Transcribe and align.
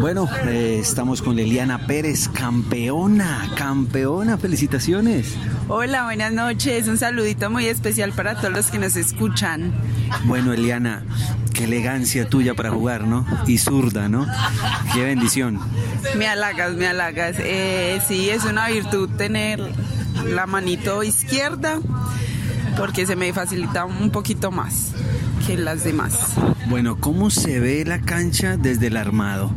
Bueno, 0.00 0.28
eh, 0.46 0.78
estamos 0.80 1.22
con 1.22 1.36
Liliana 1.36 1.86
Pérez, 1.86 2.28
campeona, 2.28 3.50
campeona, 3.56 4.38
felicitaciones. 4.38 5.34
Hola, 5.68 6.04
buenas 6.04 6.32
noches, 6.32 6.86
un 6.88 6.98
saludito 6.98 7.50
muy 7.50 7.66
especial 7.66 8.12
para 8.12 8.36
todos 8.36 8.52
los 8.52 8.70
que 8.70 8.78
nos 8.78 8.96
escuchan. 8.96 9.72
Bueno, 10.24 10.52
Eliana, 10.52 11.04
qué 11.52 11.64
elegancia 11.64 12.28
tuya 12.28 12.54
para 12.54 12.70
jugar, 12.70 13.06
¿no? 13.06 13.26
Y 13.46 13.58
zurda, 13.58 14.08
¿no? 14.08 14.26
Qué 14.94 15.02
bendición. 15.02 15.58
Me 16.16 16.28
halagas, 16.28 16.74
me 16.74 16.86
halagas. 16.86 17.36
Eh, 17.38 18.00
sí, 18.06 18.30
es 18.30 18.44
una 18.44 18.68
virtud 18.68 19.08
tener 19.16 19.60
la 20.26 20.46
manito 20.46 21.02
izquierda 21.02 21.80
porque 22.76 23.06
se 23.06 23.16
me 23.16 23.32
facilita 23.32 23.84
un 23.84 24.10
poquito 24.10 24.50
más 24.50 24.92
que 25.46 25.56
las 25.56 25.84
demás. 25.84 26.34
Bueno, 26.68 26.96
¿cómo 26.98 27.30
se 27.30 27.60
ve 27.60 27.84
la 27.84 28.00
cancha 28.00 28.56
desde 28.56 28.88
el 28.88 28.96
armado? 28.96 29.50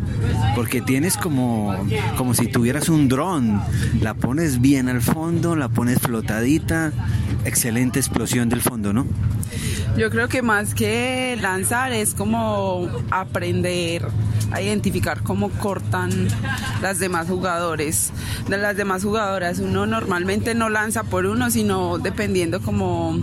Porque 0.55 0.81
tienes 0.81 1.17
como, 1.17 1.75
como 2.17 2.33
si 2.33 2.47
tuvieras 2.47 2.89
un 2.89 3.07
dron. 3.07 3.61
La 4.01 4.13
pones 4.13 4.61
bien 4.61 4.89
al 4.89 5.01
fondo, 5.01 5.55
la 5.55 5.69
pones 5.69 5.99
flotadita. 5.99 6.91
Excelente 7.45 7.99
explosión 7.99 8.49
del 8.49 8.61
fondo, 8.61 8.93
¿no? 8.93 9.05
Yo 9.97 10.09
creo 10.09 10.27
que 10.27 10.41
más 10.41 10.73
que 10.73 11.37
lanzar 11.41 11.93
es 11.93 12.13
como 12.13 12.89
aprender 13.11 14.07
a 14.51 14.61
identificar 14.61 15.21
cómo 15.21 15.49
cortan 15.49 16.27
las 16.81 16.99
demás 16.99 17.27
jugadores. 17.27 18.11
De 18.49 18.57
las 18.57 18.75
demás 18.75 19.03
jugadoras, 19.03 19.59
uno 19.59 19.85
normalmente 19.85 20.55
no 20.55 20.69
lanza 20.69 21.03
por 21.03 21.25
uno, 21.25 21.49
sino 21.49 21.97
dependiendo 21.97 22.61
como 22.61 23.19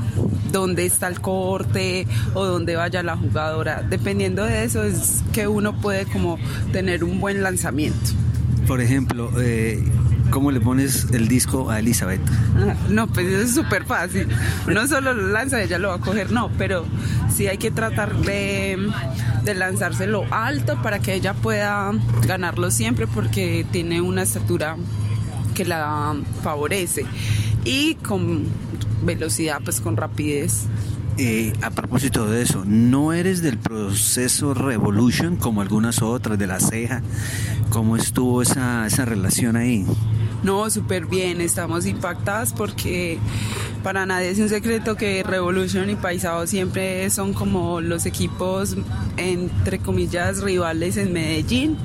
dónde 0.52 0.87
está 0.87 1.09
el 1.09 1.20
corte 1.20 2.06
o 2.34 2.45
dónde 2.45 2.77
vaya 2.77 3.02
la 3.02 3.16
jugadora. 3.16 3.83
Dependiendo 3.83 4.45
de 4.45 4.65
eso 4.65 4.84
es 4.84 5.23
que 5.33 5.48
uno 5.48 5.80
puede 5.80 6.06
como 6.06 6.38
tener 6.73 7.02
un 7.02 7.20
buen 7.20 7.42
lanzamiento. 7.42 8.11
Por 8.66 8.80
ejemplo, 8.80 9.30
eh, 9.41 9.83
¿cómo 10.30 10.53
le 10.53 10.61
pones 10.61 11.09
el 11.12 11.27
disco 11.27 11.70
a 11.70 11.81
Elizabeth? 11.81 12.20
No, 12.89 13.06
pues 13.09 13.27
eso 13.27 13.42
es 13.42 13.55
súper 13.55 13.84
fácil. 13.84 14.28
Uno 14.69 14.86
solo 14.86 15.14
lo 15.14 15.28
lanza, 15.28 15.61
ella 15.62 15.78
lo 15.78 15.89
va 15.89 15.94
a 15.97 16.00
coger, 16.00 16.31
no, 16.31 16.50
pero 16.59 16.84
sí 17.34 17.48
hay 17.48 17.59
que 17.59 17.70
tratar 17.70 18.14
de, 18.19 18.78
de 19.44 19.55
lanzárselo 19.55 20.25
alto 20.31 20.81
para 20.83 21.00
que 21.00 21.14
ella 21.14 21.34
pueda 21.34 21.91
ganarlo 22.27 22.70
siempre 22.70 23.06
porque 23.06 23.66
tiene 23.72 24.00
una 24.00 24.22
estatura 24.22 24.77
que 25.55 25.64
la 25.64 26.14
favorece 26.42 27.05
y 27.64 27.94
con 27.96 28.44
velocidad, 29.05 29.60
pues 29.64 29.80
con 29.80 29.96
rapidez. 29.96 30.64
Eh, 31.18 31.52
a 31.60 31.70
propósito 31.70 32.27
de 32.27 32.42
eso, 32.42 32.64
¿no 32.66 33.12
eres 33.12 33.42
del 33.42 33.58
proceso 33.58 34.54
Revolution 34.54 35.36
como 35.36 35.60
algunas 35.60 36.00
otras 36.00 36.38
de 36.38 36.46
la 36.46 36.58
ceja? 36.58 37.02
¿Cómo 37.70 37.96
estuvo 37.96 38.41
esa, 38.41 38.86
esa 38.86 39.04
relación 39.04 39.56
ahí? 39.56 39.84
No, 40.42 40.70
súper 40.70 41.06
bien, 41.06 41.41
estamos 41.41 41.86
impactadas 41.86 42.52
porque 42.52 43.19
para 43.82 44.06
nadie 44.06 44.30
es 44.30 44.38
un 44.38 44.48
secreto 44.48 44.97
que 44.97 45.22
Revolution 45.22 45.91
y 45.91 45.97
Paisado 45.97 46.47
siempre 46.47 47.08
son 47.10 47.34
como 47.34 47.80
los 47.80 48.06
equipos, 48.06 48.76
entre 49.19 49.78
comillas, 49.78 50.42
rivales 50.42 50.97
en 50.97 51.12
Medellín 51.12 51.76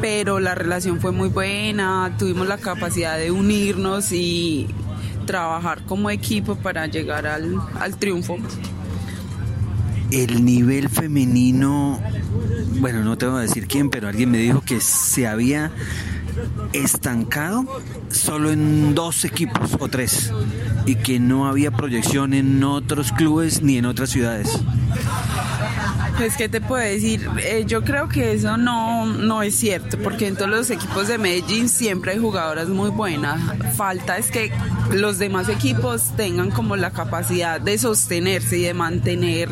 pero 0.00 0.40
la 0.40 0.54
relación 0.54 1.00
fue 1.00 1.12
muy 1.12 1.28
buena, 1.28 2.14
tuvimos 2.18 2.46
la 2.46 2.58
capacidad 2.58 3.16
de 3.16 3.30
unirnos 3.30 4.12
y 4.12 4.66
trabajar 5.26 5.82
como 5.84 6.10
equipo 6.10 6.56
para 6.56 6.86
llegar 6.86 7.26
al, 7.26 7.60
al 7.78 7.96
triunfo. 7.96 8.36
El 10.10 10.44
nivel 10.44 10.88
femenino, 10.88 12.00
bueno, 12.78 13.02
no 13.02 13.18
te 13.18 13.26
voy 13.26 13.38
a 13.38 13.42
decir 13.42 13.66
quién, 13.66 13.90
pero 13.90 14.08
alguien 14.08 14.30
me 14.30 14.38
dijo 14.38 14.62
que 14.62 14.80
se 14.80 15.26
había 15.26 15.72
estancado 16.72 17.64
solo 18.10 18.50
en 18.50 18.94
dos 18.94 19.24
equipos 19.24 19.76
o 19.80 19.88
tres 19.88 20.32
y 20.84 20.96
que 20.96 21.18
no 21.18 21.48
había 21.48 21.70
proyección 21.70 22.34
en 22.34 22.62
otros 22.62 23.12
clubes 23.12 23.62
ni 23.62 23.78
en 23.78 23.86
otras 23.86 24.10
ciudades. 24.10 24.60
Pues, 26.16 26.36
¿qué 26.36 26.48
te 26.48 26.62
puedo 26.62 26.82
decir? 26.82 27.28
Eh, 27.42 27.64
yo 27.66 27.84
creo 27.84 28.08
que 28.08 28.32
eso 28.32 28.56
no, 28.56 29.04
no 29.04 29.42
es 29.42 29.54
cierto, 29.54 29.98
porque 29.98 30.26
en 30.26 30.34
todos 30.34 30.50
los 30.50 30.70
equipos 30.70 31.08
de 31.08 31.18
Medellín 31.18 31.68
siempre 31.68 32.12
hay 32.12 32.18
jugadoras 32.18 32.68
muy 32.68 32.88
buenas. 32.88 33.38
Falta 33.76 34.16
es 34.16 34.30
que 34.30 34.50
los 34.92 35.18
demás 35.18 35.48
equipos 35.48 36.12
tengan 36.16 36.50
como 36.50 36.76
la 36.76 36.90
capacidad 36.90 37.60
de 37.60 37.78
sostenerse 37.78 38.58
y 38.58 38.62
de 38.62 38.74
mantener 38.74 39.48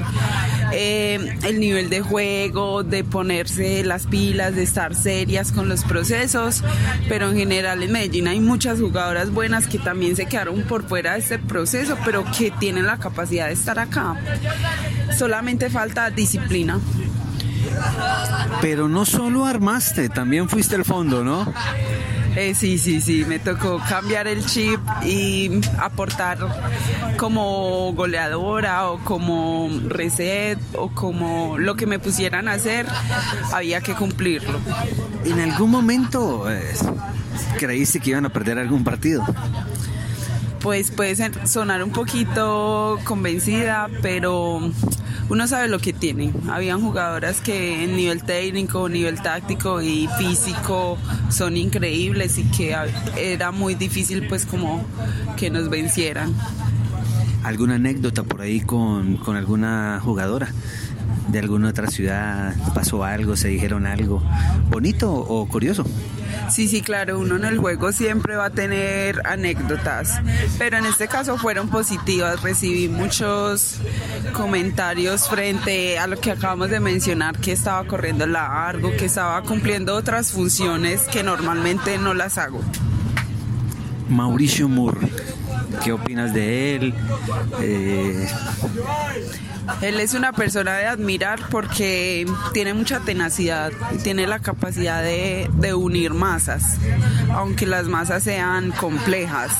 eh, 0.73 1.37
el 1.45 1.61
nivel 1.61 1.91
de 1.91 2.01
juego, 2.01 2.83
de 2.83 3.05
ponerse 3.05 3.85
las 3.85 4.07
pilas, 4.07 4.55
de 4.55 4.63
estar 4.63 4.95
serias 4.95 5.53
con 5.53 5.69
los 5.69 5.85
procesos, 5.85 6.63
pero 7.09 7.31
en 7.31 7.37
general 7.37 7.83
en 7.83 7.93
Medellín 7.93 8.29
hay 8.29 8.41
muchas 8.41 8.81
jugadoras 8.81 9.31
buenas 9.31 9.67
que 9.67 9.79
también 9.79 10.17
se 10.17 10.27
quedaron 10.27 10.63
por 10.63 10.87
fuera 10.89 11.13
de 11.13 11.21
este 11.21 11.39
proceso, 11.39 11.97
pero 12.05 12.25
que 12.37 12.51
tienen 12.51 12.87
la 12.87 12.99
capacidad 12.99 13.47
de 13.47 13.53
estar 13.53 13.79
acá. 13.79 14.17
Solamente 15.17 15.71
falta 15.71 16.11
disciplina. 16.11 16.81
Pero 18.61 18.89
no 18.89 19.05
solo 19.05 19.47
armaste, 19.47 20.09
también 20.09 20.49
fuiste 20.49 20.77
al 20.77 20.85
fondo, 20.85 21.25
¿no? 21.25 21.53
Eh, 22.37 22.55
sí, 22.55 22.79
sí, 22.79 23.01
sí, 23.01 23.25
me 23.25 23.39
tocó 23.39 23.81
cambiar 23.89 24.27
el 24.27 24.45
chip 24.45 24.81
y 25.05 25.61
aportar 25.79 26.39
como 27.17 27.93
goleadora 27.93 28.91
o 28.91 28.99
como 28.99 29.71
reset 29.87 30.59
o 30.77 30.91
como 30.91 31.59
lo 31.59 31.77
que 31.77 31.87
me 31.87 31.99
pusieran 31.99 32.49
a 32.49 32.53
hacer, 32.53 32.87
había 33.53 33.81
que 33.81 33.95
cumplirlo. 33.95 34.59
¿En 35.25 35.41
algún 35.41 35.71
momento 35.71 36.51
eh, 36.51 36.75
creíste 37.59 38.01
que 38.01 38.11
iban 38.11 38.27
a 38.27 38.31
perder 38.31 38.59
algún 38.59 38.83
partido? 38.83 39.25
Pues 40.65 40.91
puede 40.91 41.15
sonar 41.47 41.85
un 41.85 41.91
poquito 41.91 42.99
convencida, 43.05 43.91
pero 44.01 44.73
uno 45.29 45.47
sabe 45.47 45.69
lo 45.69 45.79
que 45.79 45.93
tiene. 45.93 46.33
Habían 46.49 46.81
jugadoras 46.81 47.43
que 47.43 47.85
en 47.85 47.95
nivel 47.95 48.23
técnico, 48.25 48.89
nivel 48.89 49.21
táctico 49.21 49.83
y 49.83 50.09
físico 50.17 50.97
son 51.29 51.59
increíbles 51.59 52.39
y 52.39 52.45
que 52.45 52.75
era 53.15 53.53
muy 53.53 53.75
difícil 53.75 54.27
pues 54.27 54.47
como 54.47 54.83
que 55.37 55.51
nos 55.51 55.69
vencieran. 55.69 56.35
¿Alguna 57.43 57.75
anécdota 57.75 58.23
por 58.23 58.41
ahí 58.41 58.63
con, 58.63 59.19
con 59.19 59.37
alguna 59.37 60.01
jugadora? 60.03 60.49
De 61.29 61.39
alguna 61.39 61.69
otra 61.69 61.89
ciudad, 61.89 62.55
pasó 62.75 63.05
algo, 63.05 63.37
se 63.37 63.49
dijeron 63.49 63.87
algo 63.87 64.23
bonito 64.69 65.13
o 65.13 65.47
curioso. 65.47 65.85
Sí, 66.51 66.69
sí, 66.69 66.83
claro, 66.83 67.19
uno 67.19 67.37
en 67.37 67.45
el 67.45 67.59
juego 67.59 67.93
siempre 67.93 68.37
va 68.37 68.47
a 68.47 68.51
tener 68.51 69.23
anécdotas, 69.25 70.21
pero 70.59 70.77
en 70.77 70.85
este 70.85 71.09
caso 71.09 71.39
fueron 71.39 71.69
positivas. 71.69 72.43
Recibí 72.43 72.89
muchos 72.89 73.79
comentarios 74.33 75.29
frente 75.29 75.99
a 75.99 76.07
lo 76.07 76.21
que 76.21 76.33
acabamos 76.33 76.71
de 76.71 76.81
mencionar, 76.81 77.39
que 77.39 77.53
estaba 77.53 77.87
corriendo 77.87 78.27
largo, 78.27 78.93
que 78.93 79.07
estaba 79.07 79.41
cumpliendo 79.43 79.95
otras 79.95 80.33
funciones 80.33 81.03
que 81.03 81.23
normalmente 81.23 81.99
no 81.99 82.15
las 82.15 82.37
hago. 82.37 82.61
Mauricio 84.09 84.69
Moore, 84.69 85.09
¿qué 85.83 85.93
opinas 85.93 86.33
de 86.33 86.77
él? 86.77 86.95
Eh, 87.61 88.29
él 89.81 90.01
es 90.01 90.15
una 90.15 90.33
persona 90.33 90.77
de 90.77 90.87
admirar 90.87 91.41
porque 91.51 92.27
tiene 92.53 92.75
mucha 92.75 93.01
tenacidad 93.01 93.73
tiene 94.03 94.27
la 94.27 94.39
capacidad 94.39 95.03
de, 95.03 95.75
unir 95.75 96.13
masas, 96.13 96.77
aunque 97.33 97.67
las 97.67 97.87
masas 97.87 98.23
sean 98.23 98.71
complejas. 98.73 99.53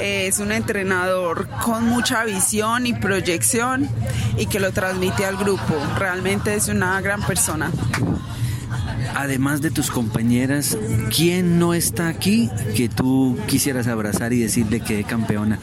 Es 0.00 0.38
un 0.38 0.52
entrenador 0.52 1.48
con 1.64 1.84
mucha 1.84 2.24
visión 2.24 2.86
y 2.86 2.94
proyección 2.94 3.88
y 4.38 4.46
que 4.46 4.60
lo 4.60 4.72
transmite 4.72 5.24
al 5.26 5.36
grupo. 5.36 5.74
Realmente 5.98 6.54
es 6.54 6.68
una 6.68 7.00
gran 7.00 7.22
persona. 7.22 7.70
Además 9.24 9.62
de 9.62 9.70
tus 9.70 9.90
compañeras, 9.90 10.76
¿quién 11.16 11.58
no 11.58 11.72
está 11.72 12.08
aquí 12.08 12.50
que 12.76 12.90
tú 12.90 13.38
quisieras 13.46 13.86
abrazar 13.86 14.34
y 14.34 14.40
decirle 14.40 14.80
que 14.80 15.02
campeona? 15.02 15.58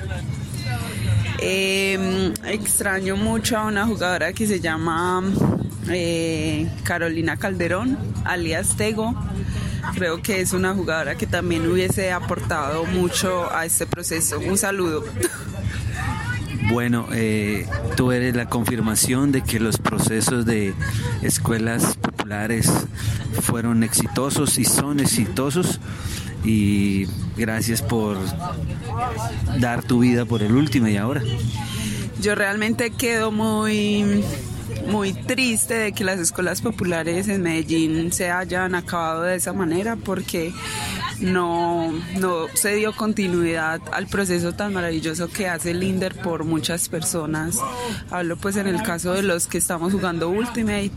Eh, 1.37 2.33
extraño 2.45 3.15
mucho 3.17 3.59
a 3.59 3.67
una 3.67 3.85
jugadora 3.85 4.33
que 4.33 4.47
se 4.47 4.59
llama 4.59 5.23
eh, 5.91 6.67
Carolina 6.81 7.37
Calderón, 7.37 7.99
alias 8.25 8.75
Tego. 8.77 9.13
Creo 9.93 10.23
que 10.23 10.41
es 10.41 10.53
una 10.53 10.73
jugadora 10.73 11.13
que 11.13 11.27
también 11.27 11.69
hubiese 11.69 12.11
aportado 12.11 12.85
mucho 12.85 13.53
a 13.55 13.67
este 13.67 13.85
proceso. 13.85 14.39
Un 14.39 14.57
saludo. 14.57 15.05
Bueno, 16.71 17.07
eh, 17.11 17.67
tú 17.97 18.11
eres 18.11 18.35
la 18.35 18.47
confirmación 18.47 19.31
de 19.31 19.43
que 19.43 19.59
los 19.59 19.77
procesos 19.77 20.45
de 20.45 20.73
escuelas 21.21 21.97
fueron 23.41 23.83
exitosos 23.83 24.57
y 24.57 24.65
son 24.65 24.99
exitosos 24.99 25.79
y 26.43 27.07
gracias 27.37 27.81
por 27.81 28.17
dar 29.59 29.83
tu 29.83 29.99
vida 29.99 30.25
por 30.25 30.41
el 30.41 30.53
último 30.53 30.87
y 30.87 30.97
ahora. 30.97 31.21
Yo 32.21 32.35
realmente 32.35 32.91
quedo 32.91 33.31
muy 33.31 34.23
muy 34.87 35.13
triste 35.13 35.73
de 35.75 35.91
que 35.91 36.03
las 36.03 36.19
escuelas 36.19 36.61
populares 36.61 37.27
en 37.27 37.41
Medellín 37.41 38.11
se 38.11 38.31
hayan 38.31 38.75
acabado 38.75 39.23
de 39.23 39.35
esa 39.35 39.53
manera 39.53 39.95
porque 39.95 40.53
no, 41.21 41.91
no 42.19 42.47
se 42.53 42.75
dio 42.75 42.93
continuidad 42.93 43.81
al 43.91 44.07
proceso 44.07 44.53
tan 44.53 44.73
maravilloso 44.73 45.29
que 45.29 45.47
hace 45.47 45.71
el 45.71 45.83
INDER 45.83 46.15
por 46.15 46.43
muchas 46.43 46.89
personas. 46.89 47.57
Hablo 48.09 48.37
pues 48.37 48.55
en 48.57 48.67
el 48.67 48.81
caso 48.81 49.13
de 49.13 49.23
los 49.23 49.47
que 49.47 49.57
estamos 49.57 49.93
jugando 49.93 50.29
Ultimate. 50.29 50.91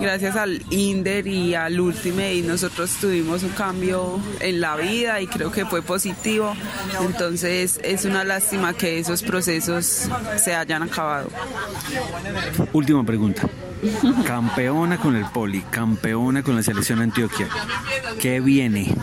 Gracias 0.00 0.36
al 0.36 0.62
INDER 0.70 1.26
y 1.26 1.54
al 1.54 1.80
Ultimate 1.80 2.42
nosotros 2.42 2.90
tuvimos 3.00 3.42
un 3.42 3.50
cambio 3.50 4.20
en 4.40 4.60
la 4.60 4.76
vida 4.76 5.20
y 5.20 5.26
creo 5.26 5.50
que 5.50 5.64
fue 5.64 5.82
positivo. 5.82 6.54
Entonces 7.00 7.80
es 7.82 8.04
una 8.04 8.24
lástima 8.24 8.74
que 8.74 8.98
esos 8.98 9.22
procesos 9.22 10.08
se 10.36 10.54
hayan 10.54 10.82
acabado. 10.82 11.28
Última 12.72 13.04
pregunta. 13.04 13.48
Campeona 14.26 14.98
con 14.98 15.14
el 15.14 15.26
Poli, 15.26 15.60
campeona 15.70 16.42
con 16.42 16.56
la 16.56 16.62
selección 16.62 17.00
Antioquia. 17.00 17.48
¿Qué 18.18 18.40
viene? 18.40 18.94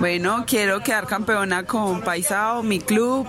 Bueno, 0.00 0.44
quiero 0.46 0.80
quedar 0.80 1.06
campeona 1.06 1.64
con 1.64 2.02
Paisao, 2.02 2.62
mi 2.62 2.78
club. 2.78 3.26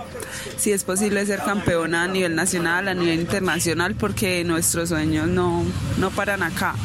Si 0.56 0.70
es 0.70 0.84
posible 0.84 1.26
ser 1.26 1.40
campeona 1.40 2.04
a 2.04 2.06
nivel 2.06 2.36
nacional, 2.36 2.86
a 2.86 2.94
nivel 2.94 3.20
internacional, 3.20 3.96
porque 3.96 4.44
nuestros 4.44 4.90
sueños 4.90 5.26
no, 5.26 5.64
no 5.98 6.10
paran 6.10 6.44
acá. 6.44 6.76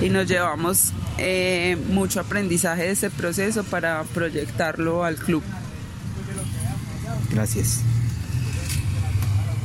Y 0.00 0.08
nos 0.08 0.26
llevamos 0.26 0.92
eh, 1.18 1.76
mucho 1.88 2.20
aprendizaje 2.20 2.84
de 2.84 2.90
ese 2.92 3.10
proceso 3.10 3.64
para 3.64 4.02
proyectarlo 4.04 5.04
al 5.04 5.16
club. 5.16 5.42
Gracias. 7.30 7.82